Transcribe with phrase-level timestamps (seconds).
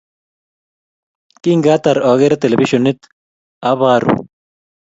[1.43, 3.01] Kingatar ageere televishionit,
[3.75, 4.19] abaru